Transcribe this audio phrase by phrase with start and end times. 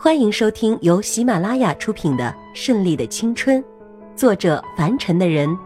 [0.00, 3.60] 欢迎收听由喜马拉雅出品的《顺利的青春》，
[4.14, 5.58] 作者凡尘的人，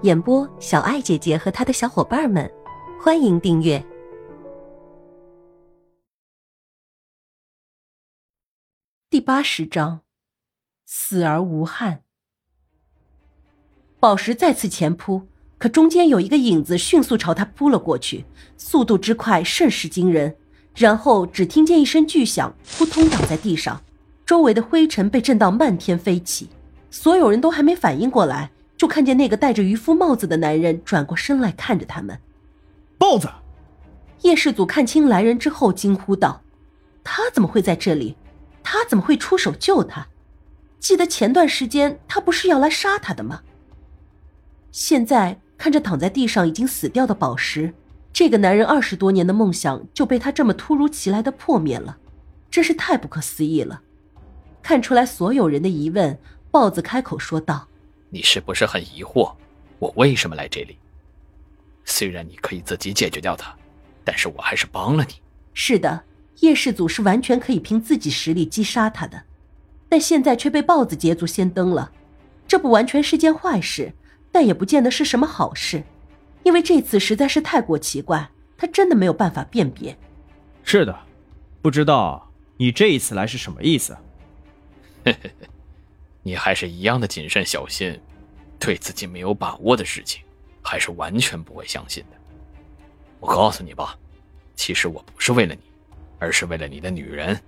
[0.00, 2.50] 演播小爱姐姐和她的小伙伴们。
[2.98, 3.84] 欢迎订阅
[9.10, 10.00] 第八十章，
[10.86, 12.04] 死而无憾。
[14.00, 15.28] 宝石再次前扑，
[15.58, 18.24] 可中间有一个影子迅速朝他扑了过去，
[18.56, 20.34] 速度之快甚是惊人。
[20.74, 23.80] 然后只听见一声巨响，扑通倒在地上，
[24.26, 26.48] 周围的灰尘被震到漫天飞起。
[26.90, 32.18] 所有人都还没反应过来，就看见那个戴着渔夫帽子的男人转过身来看着他们。
[32.98, 33.28] 豹子，
[34.22, 36.42] 叶氏祖看清来人之后惊呼道
[37.04, 38.16] ：“他怎么会在这里？
[38.62, 40.08] 他怎么会出手救他？
[40.80, 43.42] 记得前段时间他不是要来杀他的吗？”
[44.72, 47.74] 现在看着躺在地上已经死掉的宝石。
[48.14, 51.98] 这个男人二十多年的梦想就被他这么突如其来的破灭了，
[52.48, 53.82] 真是太不可思议了。
[54.62, 56.16] 看出来所有人的疑问，
[56.52, 57.66] 豹子开口说道
[58.10, 59.34] ：“你是不是很疑惑，
[59.80, 60.78] 我为什么来这里？
[61.84, 63.52] 虽然你可以自己解决掉他，
[64.04, 65.14] 但是我还是帮了你。
[65.52, 66.04] 是的，
[66.38, 69.24] 叶氏祖是完全可以凭自己实力击杀他的，
[69.88, 71.90] 但现在却被豹子捷足先登了。
[72.46, 73.92] 这不完全是件坏事，
[74.30, 75.82] 但也不见得是什么好事。”
[76.44, 79.96] 因为这次实在是太过奇怪，他真的没有办法辨别。
[80.62, 80.96] 是的，
[81.60, 83.96] 不知道你这一次来是什么意思？
[85.04, 85.48] 嘿嘿嘿，
[86.22, 88.00] 你还是一样的谨慎小心，
[88.58, 90.22] 对自己没有把握的事情，
[90.62, 92.16] 还是完全不会相信的。
[93.20, 93.98] 我告诉你吧，
[94.54, 95.60] 其实我不是为了你，
[96.18, 97.38] 而是为了你的女人。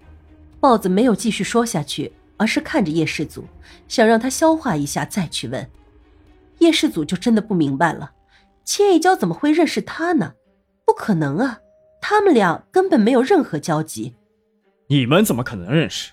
[0.58, 3.44] 豹子没有继续说下去，而是看着叶世祖，
[3.88, 5.70] 想让他消化一下再去问。
[6.58, 8.12] 叶世祖就真的不明白了。
[8.66, 10.34] 千一娇怎么会认识他呢？
[10.84, 11.60] 不可能啊，
[12.00, 14.14] 他们俩根本没有任何交集。
[14.88, 16.10] 你们怎么可能认识？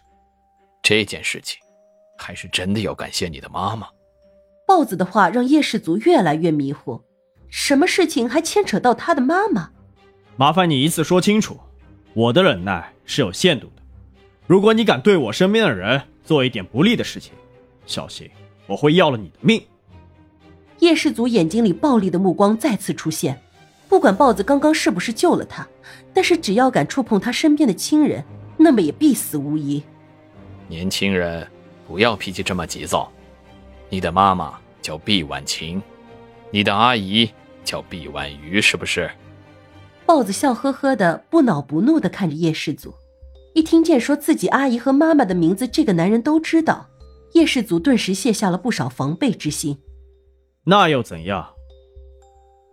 [0.83, 1.59] 这件事情，
[2.15, 3.87] 还是真的要感谢你的妈妈。
[4.67, 7.01] 豹子的话让叶氏族越来越迷糊，
[7.49, 9.71] 什么事情还牵扯到他的妈妈？
[10.35, 11.59] 麻烦你一次说清楚，
[12.13, 13.81] 我的忍耐是有限度的。
[14.45, 17.33] 如果你敢对我身边的人做一点不利的事情，
[17.87, 18.29] 小心
[18.67, 19.59] 我会要了你的命。
[20.83, 23.41] 叶氏祖眼睛里暴戾的目光再次出现，
[23.87, 25.65] 不管豹子刚刚是不是救了他，
[26.13, 28.21] 但是只要敢触碰他身边的亲人，
[28.57, 29.81] 那么也必死无疑。
[30.67, 31.47] 年轻人，
[31.87, 33.09] 不要脾气这么急躁。
[33.87, 35.81] 你的妈妈叫毕婉晴，
[36.51, 37.31] 你的阿姨
[37.63, 39.09] 叫毕婉瑜，是不是？
[40.05, 42.93] 豹子笑呵呵的，不恼不怒的看着叶氏祖。
[43.53, 46.89] 一听见说自己阿姨和妈妈的名字，这个男人都知道，
[47.35, 49.77] 叶氏祖顿时卸下了不少防备之心。
[50.65, 51.49] 那又怎样？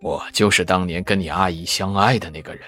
[0.01, 2.63] 我就是当年跟你阿姨相爱的那个人。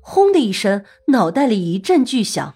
[0.00, 2.54] 轰的一声，脑袋里一阵巨响。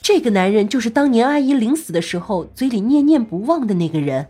[0.00, 4.28] 这个男人就是当年阿姨临死的时候嘴里念念不忘的那个人。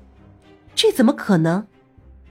[0.74, 1.66] 这怎么可能？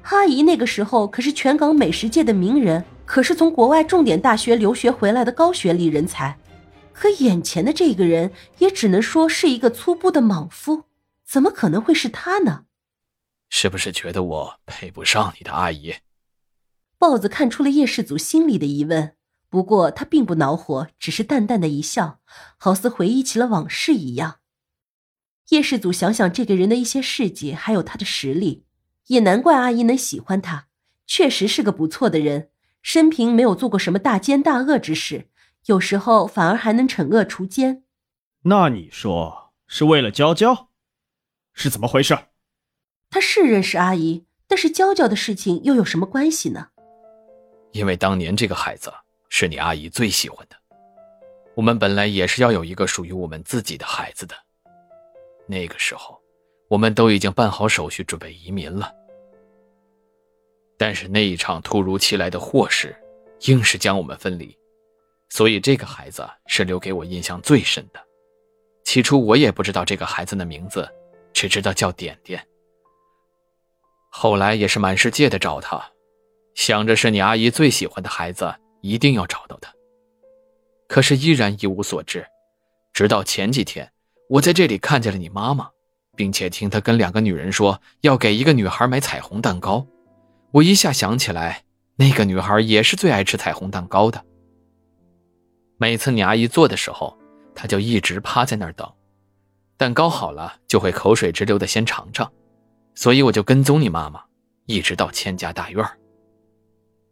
[0.03, 6.38] 阿姨那个时候可是全港美食界的名人，可是从国外重点大学留学回来的高学历人才。
[6.91, 10.84] 可眼前的这个人，也只能说是一个粗布的莽夫。
[11.25, 12.66] 怎么可能会是他呢？
[13.53, 15.95] 是不是觉得我配不上你的阿姨？
[16.97, 19.16] 豹子看出了叶世祖心里的疑问，
[19.50, 22.22] 不过他并不恼火，只是淡淡的一笑，
[22.57, 24.40] 好似回忆起了往事一样。
[25.50, 28.66] 叶世祖想想这个人的一些事迹，还有他的实力，
[29.07, 30.67] 也难怪阿姨能喜欢他，
[31.06, 32.50] 确实是个不错的人，
[32.81, 35.29] 生平没有做过什么大奸大恶之事，
[35.66, 37.84] 有时候反而还能惩恶除奸。
[38.44, 40.69] 那你说是为了娇娇，
[41.53, 42.17] 是怎么回事？
[43.11, 46.69] 他是认识阿姨，但是娇娇的事情又有什么关系呢？
[47.73, 48.91] 因为当年这个孩子
[49.27, 50.55] 是你阿姨最喜欢的，
[51.53, 54.35] 我们本来也是要有一个属于我们自己的孩子的。
[55.45, 56.17] 那个时候，
[56.69, 58.89] 我们都已经办好手续，准备移民了。
[60.78, 62.95] 但是那一场突如其来的祸事，
[63.41, 64.57] 硬是将我们分离，
[65.28, 67.99] 所以这个孩子是留给我印象最深的。
[68.85, 70.90] 起初我也不知道这个孩子的名字，
[71.34, 72.41] 只知道叫点点。
[74.13, 75.81] 后来也是满世界的找他，
[76.53, 79.73] 想着是你阿姨最喜欢的孩子，一定要找到他。
[80.87, 82.28] 可是依然一无所知，
[82.91, 83.90] 直到前几天，
[84.29, 85.69] 我在这里看见了你妈妈，
[86.17, 89.87] 并且听她跟两个女人说要给一个女孩买彩虹蛋糕，
[90.52, 91.64] 我一下想起来，
[91.96, 94.22] 那个女孩也是最爱吃彩虹蛋糕的。
[95.78, 97.17] 每次你阿姨做的时候，
[97.55, 98.91] 她就一直趴在那儿等，
[99.78, 102.29] 蛋糕好了就会口水直流的先尝尝。
[103.02, 104.22] 所以我就跟踪你妈妈，
[104.68, 105.84] 一直到千家大院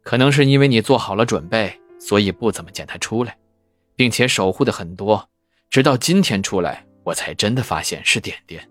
[0.04, 3.36] 可能是因为你做好了准备，所以不怎么见她出来，
[3.96, 5.28] 并且守护的很多，
[5.68, 8.64] 直到今天出来，我才真的发现是点点，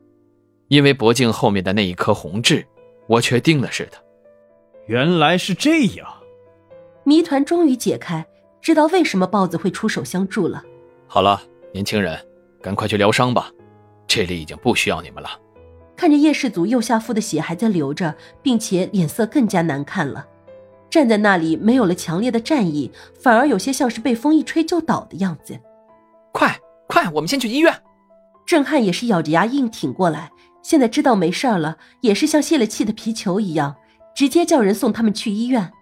[0.70, 2.66] 因为脖颈后面的那一颗红痣，
[3.06, 4.00] 我确定了是他。
[4.88, 6.08] 原来是这样，
[7.04, 8.26] 谜团终于解开，
[8.62, 10.64] 知道为什么豹子会出手相助了。
[11.06, 11.44] 好了，
[11.74, 12.18] 年轻人，
[12.62, 13.52] 赶快去疗伤吧，
[14.08, 15.30] 这里已经不需要你们了。
[16.00, 20.26] 看着叶氏祖右下腹的血还在流着，并且脸色更加难看了，
[20.90, 25.60] 站在那里没有了强烈的战意，反而有些像是被风一吹就倒的样子。
[26.32, 26.58] 快
[26.88, 27.84] 快，我们先去医院。
[28.46, 30.32] 郑汉也是咬着牙硬挺过来，
[30.64, 33.76] 现在知道没事了，也是像泄了气的皮球一样，
[34.16, 35.74] 直接叫人送他们去医院。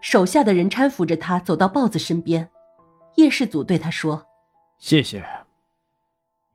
[0.00, 2.50] 手下的人搀扶着他走到豹子身边，
[3.14, 4.26] 叶氏祖对他说
[4.80, 5.24] ：“谢谢，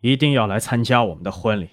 [0.02, 1.70] 一定要来参加我们的婚礼。”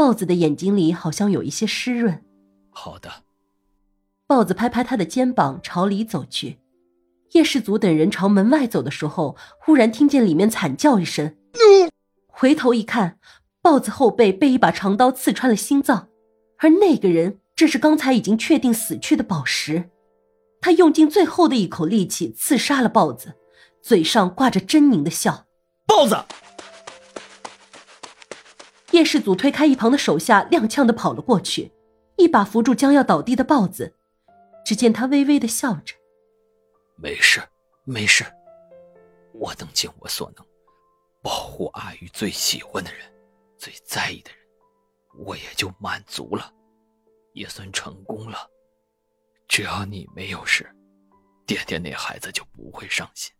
[0.00, 2.24] 豹子的眼睛里好像有一些湿润。
[2.70, 3.10] 好的。
[4.26, 6.58] 豹子拍拍他的肩膀，朝里走去。
[7.32, 11.36] 叶氏族等人朝门外走的时候，忽然听见里面惨叫一声，
[12.28, 13.18] 回头一看，
[13.60, 16.08] 豹子后背被一把长刀刺穿了心脏，
[16.60, 19.90] 而那个人正是刚才已经确定死去的宝石。
[20.62, 23.34] 他用尽最后的一口力气刺杀了豹子，
[23.82, 25.44] 嘴上挂着狰狞的笑。
[25.86, 26.16] 豹子。
[28.92, 31.72] 叶世祖推开一旁的手下，踉跄的跑了过去，
[32.16, 33.94] 一把扶住将要倒地的豹子。
[34.64, 35.94] 只见他微微的笑着
[36.96, 37.40] ：“没事，
[37.84, 38.24] 没事，
[39.32, 40.44] 我能尽我所能，
[41.22, 43.00] 保护阿玉最喜欢的人，
[43.56, 44.40] 最在意的人，
[45.24, 46.52] 我也就满足了，
[47.32, 48.48] 也算成功了。
[49.48, 50.68] 只要你没有事，
[51.46, 53.32] 点点那孩子就不会伤心，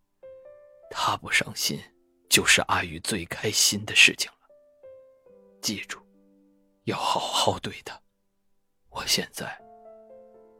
[0.90, 1.78] 他不伤心，
[2.28, 4.30] 就是阿玉最开心的事情。”
[5.60, 5.98] 记住，
[6.84, 8.00] 要好好对她。
[8.90, 9.60] 我现在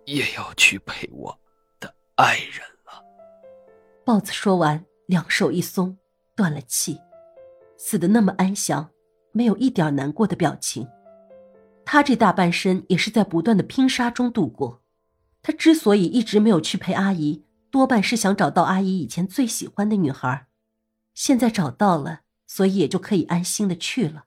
[0.05, 1.37] 也要去陪我
[1.81, 3.03] 的爱人了。
[4.05, 5.97] 豹子说完，两手一松，
[6.37, 7.01] 断了气，
[7.77, 8.91] 死的那么安详，
[9.33, 10.89] 没有一点难过的表情。
[11.85, 14.83] 他这大半生也是在不断的拼杀中度过。
[15.43, 20.47] 他之所以一直没有去陪阿姨，多半是想找到阿姨以前最喜欢的女孩。
[21.15, 24.27] 现在找到了，所以也就可以安心的去了。